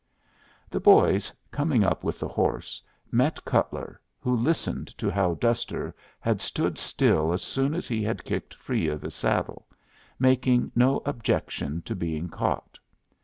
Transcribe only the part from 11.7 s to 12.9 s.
to being caught.